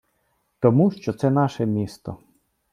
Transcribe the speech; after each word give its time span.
Тому 0.59 0.91
що 0.91 1.13
це 1.13 1.29
наше 1.29 1.65
місто. 1.65 2.17